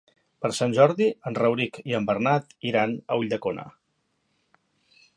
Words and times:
Per 0.45 0.49
Sant 0.59 0.71
Jordi 0.77 1.09
en 1.31 1.37
Rauric 1.41 1.77
i 1.91 1.95
en 1.99 2.09
Bernat 2.09 2.57
iran 2.73 2.99
a 3.15 3.21
Ulldecona. 3.23 3.71